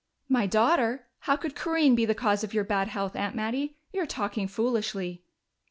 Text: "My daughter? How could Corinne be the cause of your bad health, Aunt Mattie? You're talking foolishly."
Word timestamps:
"My 0.27 0.47
daughter? 0.47 1.05
How 1.19 1.35
could 1.35 1.55
Corinne 1.55 1.93
be 1.93 2.05
the 2.05 2.15
cause 2.15 2.43
of 2.43 2.55
your 2.55 2.63
bad 2.63 2.87
health, 2.87 3.15
Aunt 3.15 3.35
Mattie? 3.35 3.77
You're 3.93 4.07
talking 4.07 4.47
foolishly." 4.47 5.21